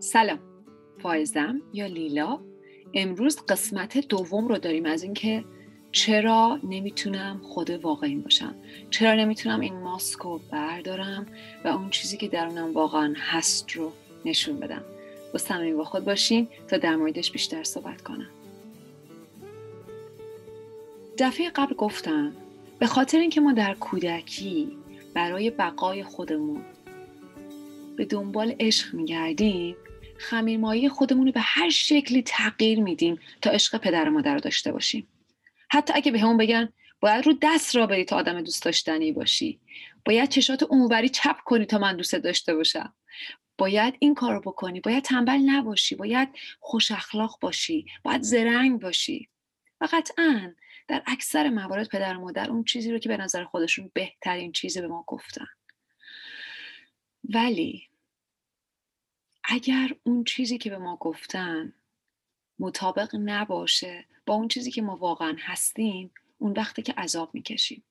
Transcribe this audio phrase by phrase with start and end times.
[0.00, 0.38] سلام.
[1.02, 2.40] فایزم یا لیلا
[2.94, 5.44] امروز قسمت دوم رو داریم از اینکه
[5.92, 8.54] چرا نمی‌تونم خود واقعی باشم؟
[8.90, 11.26] چرا نمی‌تونم این ماسک رو بردارم
[11.64, 13.92] و اون چیزی که درونم واقعا هست رو
[14.24, 14.82] نشون بدم؟
[15.32, 18.30] با صمیم با خود باشین تا در موردش بیشتر صحبت کنم.
[21.18, 22.32] دفعه قبل گفتم
[22.78, 24.68] به خاطر اینکه ما در کودکی
[25.14, 26.60] برای بقای خودمون
[27.96, 29.76] به دنبال عشق میگردیم
[30.20, 34.72] خمیرمایی خودمون رو به هر شکلی تغییر میدیم تا عشق پدر و مادر رو داشته
[34.72, 35.08] باشیم.
[35.70, 36.68] حتی اگه به همون بگن
[37.00, 39.60] باید رو دست را بری تا آدم دوست داشتنی باشی.
[40.04, 42.94] باید چشات اونوری چپ کنی تا من دوست داشته باشم.
[43.58, 44.80] باید این کار رو بکنی.
[44.80, 45.94] باید تنبل نباشی.
[45.94, 46.28] باید
[46.60, 47.86] خوش اخلاق باشی.
[48.04, 49.28] باید زرنگ باشی.
[49.80, 50.54] و قطعا
[50.88, 54.80] در اکثر موارد پدر و مادر اون چیزی رو که به نظر خودشون بهترین چیزی
[54.80, 55.46] به ما گفتن.
[57.24, 57.89] ولی
[59.52, 61.72] اگر اون چیزی که به ما گفتن
[62.58, 67.84] مطابق نباشه با اون چیزی که ما واقعا هستیم اون وقتی که عذاب می‌کشیم.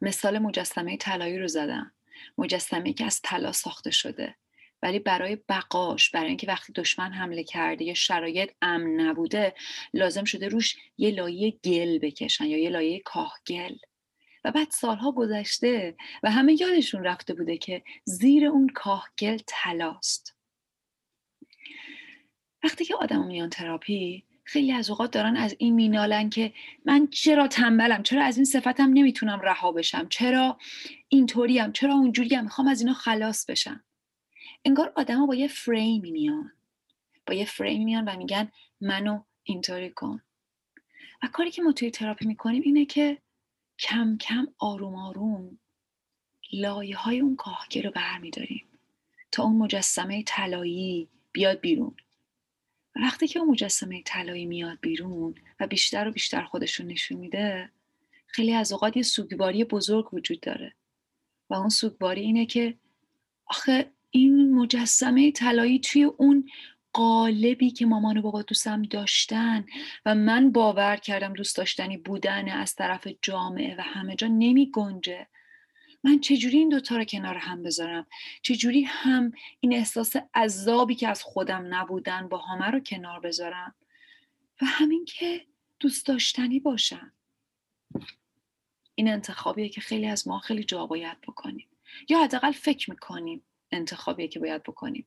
[0.00, 1.92] مثال مجسمه طلایی رو زدم.
[2.38, 4.36] مجسمه که از طلا ساخته شده.
[4.82, 9.54] ولی برای بقاش برای اینکه وقتی دشمن حمله کرده یا شرایط امن نبوده
[9.94, 13.74] لازم شده روش یه لایه گل بکشن یا یه لایه کاهگل.
[14.44, 20.36] و بعد سالها گذشته و همه یادشون رفته بوده که زیر اون کاهگل تلاست
[22.64, 26.52] وقتی که آدم میان تراپی خیلی از اوقات دارن از این مینالن که
[26.84, 30.58] من چرا تنبلم؟ چرا از این صفتم نمی‌تونم رها بشم؟ چرا
[31.08, 33.84] اینطوریم؟ چرا اونجوریم؟ می‌خوام از اینا خلاص بشم.
[34.64, 36.52] انگار آدما با یه فریمی میان.
[37.26, 40.22] با یه فریم میان و میگن منو اینطوری کن.
[41.22, 43.18] و کاری که ما توی تراپی می‌کنیم اینه که
[43.78, 45.58] کم کم آروم آروم
[46.52, 48.64] لایه های اون کاهگه رو برمیداریم
[49.32, 51.94] تا اون مجسمه طلایی بیاد بیرون.
[52.96, 57.70] و وقتی که اون مجسمه طلایی میاد بیرون و بیشتر و بیشتر خودشون نشون میده
[58.26, 60.74] خیلی از اوقات یه سوگواری بزرگ وجود داره.
[61.50, 62.78] و اون سوگواری اینه که
[63.46, 66.50] آخه این مجسمه طلایی توی اون
[66.94, 69.66] قالبی که مامان و بابا دوستم داشتن
[70.06, 75.26] و من باور کردم دوست داشتنی بودن از طرف جامعه و همه جا نمی گنجه.
[76.04, 78.06] من چجوری این دوتا رو کنار هم بذارم؟
[78.42, 83.74] چجوری هم این احساس عذابی که از خودم نبودن با همه رو کنار بذارم؟
[84.62, 85.46] و همین که
[85.80, 87.12] دوست داشتنی باشم.
[88.94, 91.68] این انتخابیه که خیلی از ما خیلی جا باید بکنیم.
[92.08, 95.06] یا حداقل فکر می‌کنیم انتخابیه که باید بکنیم.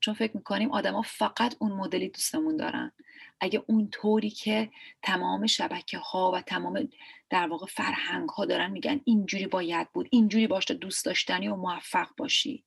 [0.00, 2.92] چون فکر می‌کنیم آدما فقط اون مدلی دوستمون دارن.
[3.40, 4.70] اگه اون طوری که
[5.02, 6.88] تمام شبکه ها و تمام
[7.30, 12.08] در واقع فرهنگ ها دارن میگن اینجوری باید بود اینجوری باش دوست داشتنی و موفق
[12.16, 12.64] باشی.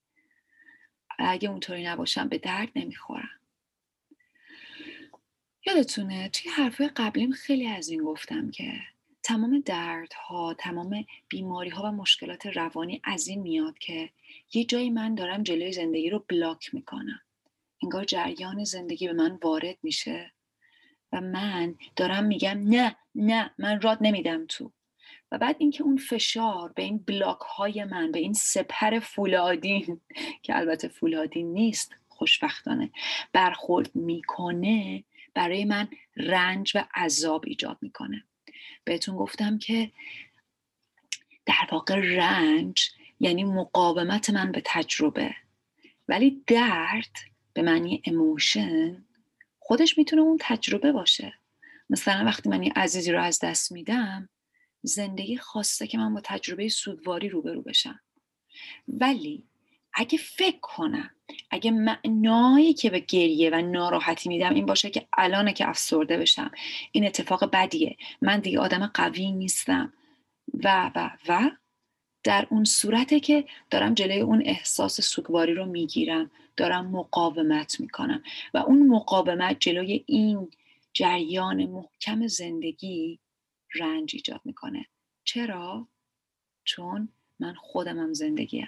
[1.20, 3.30] اگه اونطوری نباشم به درد نمی‌خورم.
[5.66, 8.74] یادتونه توی حرفهای قبلیم خیلی از این گفتم که
[9.25, 14.09] تمام دردها تمام بیماری ها و مشکلات روانی از این میاد که
[14.53, 17.22] یه جایی من دارم جلوی زندگی رو بلاک می‌کنم.
[17.84, 20.31] انگار جریان زندگی به من وارد میشه
[21.12, 24.72] و من دارم میگم نه نه من راد نمیدم تو.
[25.31, 30.02] و بعد اینکه اون فشار به این بلاک های من به این سپر فولادین
[30.44, 32.91] که البته فولادین نیست خوشبختانه
[33.34, 35.03] برخورد می‌کنه
[35.34, 35.88] برای من
[36.18, 38.24] رنج و عذاب ایجاد می‌کنه.
[38.83, 39.91] بهتون گفتم که
[41.45, 42.89] در واقع رنج
[43.19, 45.35] یعنی مقاومت من به تجربه.
[46.07, 47.11] ولی درد
[47.53, 49.05] به معنی اموشن
[49.59, 51.33] خودش می‌تونه اون تجربه باشه.
[51.89, 54.29] مثلا وقتی من یه عزیزی رو از دست میدم
[54.81, 57.99] زندگی خواسته که من با تجربه سوگواری روبرو بشم.
[58.87, 59.43] ولی
[59.95, 61.09] اگه فکر کنم
[61.51, 66.51] اگه معنایی که به گریه و ناراحتی میدم این باشه که الانه که افسرده بشم.
[66.91, 67.97] این اتفاق بدیه.
[68.22, 69.94] من دیگه آدم قوی نیستم.
[70.63, 71.51] و و و
[72.23, 78.23] در اون صورته که دارم جلوی اون احساس سوگواری رو می‌گیرم دارم مقاومت می‌کنم.
[78.53, 80.52] و اون مقاومت جلوی این
[80.93, 83.20] جریان محکم زندگی
[83.75, 84.85] رنج ایجاد می‌کنه.
[85.23, 85.87] چرا؟
[86.64, 87.09] چون
[87.40, 88.67] من خودمم زندگیم.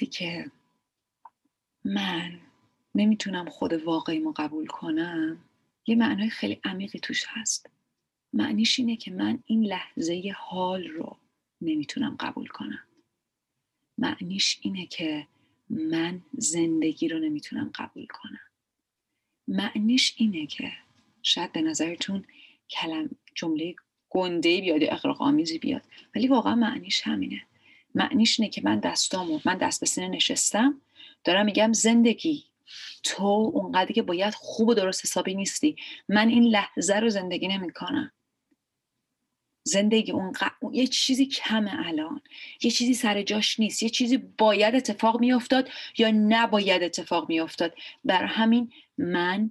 [0.00, 0.50] وقتی که
[1.84, 2.40] من
[2.94, 5.44] نمی‌تونم خود واقعیمو قبول کنم
[5.86, 7.70] یه معنای خیلی عمیقی توش هست.
[8.32, 11.16] معنیش اینه که من این لحظه حال رو
[11.60, 12.82] نمی‌تونم قبول کنم.
[13.98, 15.26] معنیش اینه که
[15.70, 18.40] من زندگی رو نمی‌تونم قبول کنم.
[19.48, 20.72] معنیش اینه که
[21.22, 22.24] شاید به نظرتون
[22.70, 23.74] کلم جمله
[24.10, 25.82] گنده بیاد یا اقراق بیاد
[26.14, 27.46] ولی واقعا معنیش همینه.
[27.94, 30.80] معنیش اینه که من دستامو من دست به سینه نشستم.
[31.24, 32.44] دارم میگم زندگی.
[33.02, 35.76] تو اونقدری که باید خوب و درست حسابی نیستی.
[36.08, 38.12] من این لحظه رو زندگی نمی‌کنم.
[39.62, 40.32] زندگی اون
[40.72, 42.20] یه چیزی کمه الان.
[42.62, 43.82] یه چیزی سر جاش نیست.
[43.82, 47.74] یه چیزی باید اتفاق میافتاد یا نباید اتفاق میافتاد.
[48.04, 49.50] بر همین من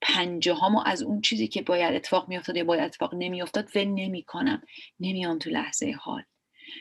[0.00, 4.62] پنجه هامو از اون چیزی که باید اتفاق میافتاد یا باید اتفاق نمیافتاد و نمی‌کنم.
[5.00, 6.22] نمیام تو لحظه حال.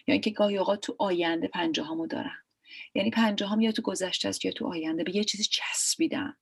[0.07, 2.37] یعنی اینکه گاهی اوقات تو آینده پنجه هامو دارم.
[2.95, 6.37] یعنی پنجه هم یا تو گذشته است یا تو آینده به یه چیزی چسبیدم.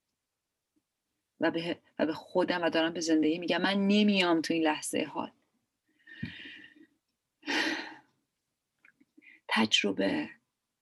[1.40, 3.62] و به, و به خودم و دارم به زندگی میگم.
[3.62, 5.32] من نمیام تو این لحظه حال.
[9.48, 10.30] تجربه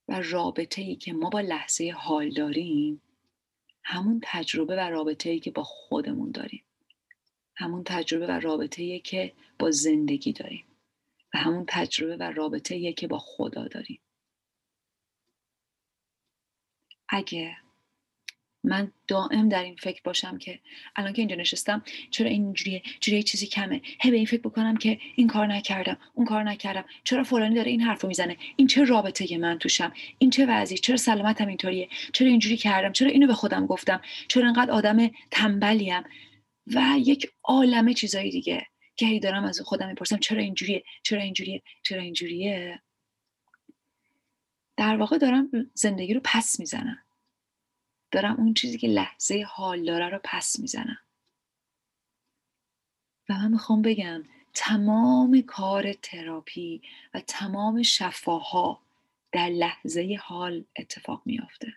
[0.08, 3.02] و رابطه ای که ما با لحظه حال داریم
[3.84, 6.64] همون تجربه و رابطه ای که با خودمون داریم.
[7.56, 10.69] همون تجربه و رابطه ای که با زندگی داریم.
[11.34, 14.02] و همون تجربه و رابطه که با خدا داریم.
[17.10, 17.58] اگه
[18.64, 20.60] من دائم در این فکر باشم که
[20.96, 24.78] الان که اینجا نشستم چرا اینجوریه چرا یه چیزی کمه؟ هی به این فکر بکنم
[24.78, 26.86] که این کار نکردم اون کار نکردم.
[27.04, 30.98] چرا فلانی داره این حرفو می‌زنه؟ این چه رابطه من توشم؟ این چه وضعی؟ چرا
[30.98, 36.04] سلامتم اینطوریه؟ چرا اینجوری کردم؟ چرا اینو به خودم گفتم؟ چرا انقدر آدم تنبلیم؟
[36.68, 38.66] و یک عالمه چیزایی دیگه.
[39.00, 42.82] که هی دارم از خودم می‌پرسم چرا اینجوریه؟ چرا اینجوریه؟ چرا اینجوریه؟
[44.78, 47.04] در واقع دارم زندگی رو پس می‌زنم.
[48.12, 51.00] دارم اون چیزی که لحظه حال داره رو پس می‌زنم.
[53.30, 54.24] و من می‌خوام بگم
[54.54, 56.82] تمام کار تراپی
[57.14, 58.82] و تمام شفاها
[59.32, 61.74] در لحظه حال اتفاق میافته.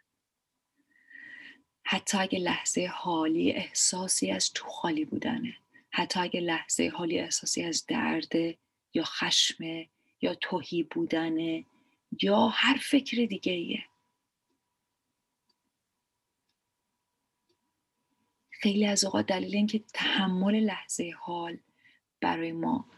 [1.84, 5.56] حتی اگه لحظه حالی احساسی از تو خالی بودنه.
[5.92, 8.32] حتی اگه لحظه حالی احساسی از درد
[8.94, 9.64] یا خشم
[10.20, 11.64] یا توهی بودنه
[12.22, 13.84] یا هر فکر دیگه ایه.
[18.50, 21.58] خیلی از اوقات دلیل اینکه تحمل لحظه حال
[22.20, 22.88] برای ما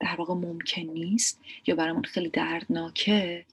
[0.00, 3.46] در واقع ممکن نیست یا برامون خیلی دردناکه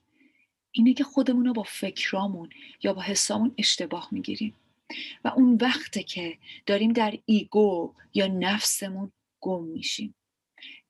[0.71, 2.49] اینه که خودمون رو با فکرامون
[2.83, 4.55] یا با حسامون اشتباه می‌گیریم.
[5.23, 10.15] و اون وقته که داریم در ego یا نفسمون گم میشیم.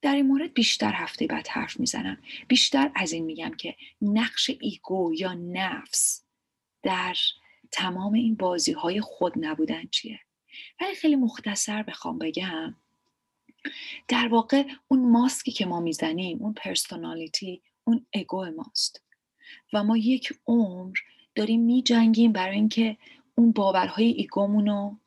[0.01, 2.17] در این مورد بیشتر هفته بعد حرف می‌زنم.
[2.47, 6.23] بیشتر از این میگم که نقش ego یا نفس
[6.83, 7.15] در
[7.71, 10.19] تمام این بازی های خود نبودن چیه؟
[10.81, 12.75] ولی خیلی مختصر بخوام بگم
[14.07, 19.03] در واقع اون ماسکی که ما می‌زنیم اون personality اون ego ماست.
[19.73, 20.97] و ما یک عمر
[21.35, 22.97] داریم میجنگیم برای اینکه
[23.39, 24.97] اون باورهای ego مون رو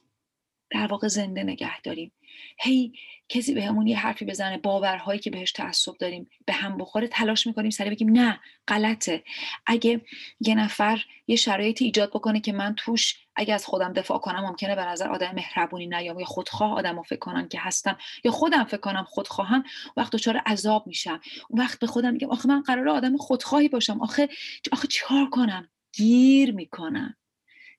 [0.70, 2.12] در واقع زنده نگه داریم.
[2.58, 2.92] هی
[3.28, 7.70] کسی بهمون یه حرفی بزنه باورهایی که بهش تعصب داریم به هم بخوره تلاش می‌کنیم
[7.70, 9.24] سریع بگیم نه غلطه.
[9.66, 10.00] اگه
[10.40, 14.74] یه نفر یه شرایطی ایجاد بکنه که من توش اگه از خودم دفاع کنم ممکنه
[14.74, 18.80] به نظر آدم مهربونی نیام یا خودخواه آدم فکر کنم که هستم یا خودم فکر
[18.80, 19.64] کنم خودخواهم
[19.96, 21.20] وقت دچار عذاب میشم.
[21.48, 24.28] اون وقت به خودم میگم آخه من قرار آدم خودخواهی باشم آخه
[24.72, 27.16] آخه چیکار کنم؟ گیر می‌کنم.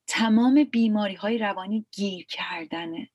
[0.08, 3.10] تمام بیماری های روانی گیر کردنه.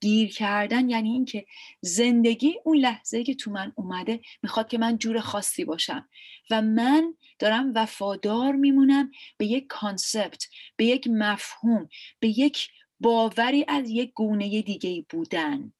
[0.00, 1.46] گیر کردن یعنی اینکه
[1.80, 6.08] زندگی اون لحظه که تو من اومده می‌خواد که من جور خاصی باشم
[6.50, 10.44] و من دارم وفادار میمونم به یک concept
[10.76, 11.88] به یک مفهوم
[12.20, 12.68] به یک
[13.00, 15.72] باوری از یک گونه دیگه بودن.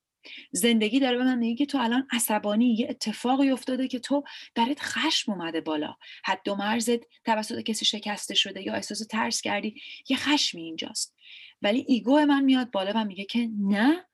[0.52, 4.78] زندگی داره به من میگه که تو الان عصبانی یه اتفاقی افتاده که تو درت
[4.80, 5.96] خشم اومده بالا.
[6.24, 11.14] حد و مرزت توسط کسی شکسته شده یا احساس ترس کردی یه خشمی اینجاست.
[11.62, 14.04] ولی ego من میاد بالا و میگه که نه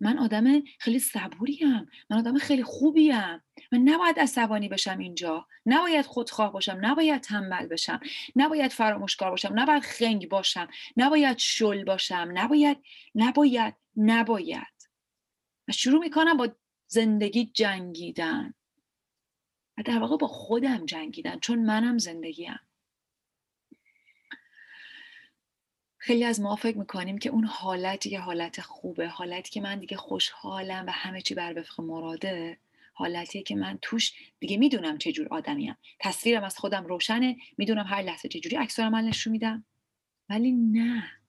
[0.00, 3.42] من آدم خیلی صبوریم من آدم خیلی خوبیم.
[3.72, 5.46] من نباید عصبانی بشم اینجا.
[5.66, 8.00] نباید خودخواه باشم نباید تنبل بشم
[8.36, 12.28] نباید فراموشکار باشم نباید خنگ باشم نباید شل باشم.
[12.34, 12.78] نباید
[13.14, 14.79] نباید نباید.
[15.70, 16.48] شروع می‌کنم با
[16.86, 18.54] زندگی جنگیدن.
[19.78, 22.58] و در واقع با خودم جنگیدن چون منم زندگیم.
[25.98, 29.96] خیلی از ما فکر می‌کنیم که اون حالت یه حالت خوبه حالتی که من دیگه
[29.96, 32.58] خوشحالم و همه چی بر وفق مراده
[32.94, 35.76] حالتیه که من توش دیگه می‌دونم چه جور آدمیم.
[35.98, 39.64] تصویرم از خودم روشنه می‌دونم هر لحظه چه جوری عکس من نشون میدم.
[40.28, 41.19] ولی نه.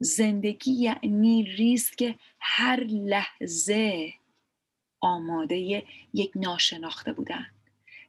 [0.00, 4.12] زندگی یعنی ریسک هر لحظه
[5.00, 5.82] آماده
[6.14, 7.46] یک ناشناخته بودن.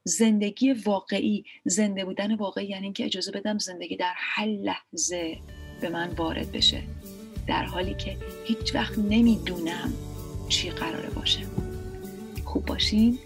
[0.03, 5.37] زندگی واقعی زنده بودن واقعی یعنی اینکه اجازه بدم زندگی در هر لحظه
[5.81, 6.83] به من وارد بشه.
[7.47, 9.93] در حالی که هیچ وقت نمی‌دونم
[10.49, 11.39] چی قراره باشه.
[12.45, 13.19] خوب باشین.